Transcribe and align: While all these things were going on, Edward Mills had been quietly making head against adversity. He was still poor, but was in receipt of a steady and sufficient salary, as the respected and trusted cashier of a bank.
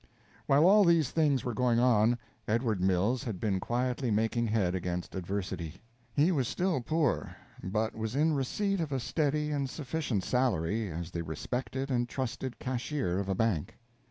While 0.47 0.65
all 0.65 0.83
these 0.83 1.11
things 1.11 1.45
were 1.45 1.53
going 1.53 1.77
on, 1.77 2.17
Edward 2.47 2.81
Mills 2.81 3.23
had 3.23 3.39
been 3.39 3.59
quietly 3.59 4.09
making 4.09 4.47
head 4.47 4.73
against 4.73 5.13
adversity. 5.13 5.75
He 6.11 6.31
was 6.31 6.47
still 6.47 6.81
poor, 6.81 7.35
but 7.61 7.93
was 7.95 8.15
in 8.15 8.33
receipt 8.33 8.79
of 8.79 8.91
a 8.91 8.99
steady 8.99 9.51
and 9.51 9.69
sufficient 9.69 10.23
salary, 10.23 10.89
as 10.89 11.11
the 11.11 11.21
respected 11.23 11.91
and 11.91 12.09
trusted 12.09 12.57
cashier 12.57 13.19
of 13.19 13.29
a 13.29 13.35
bank. 13.35 13.77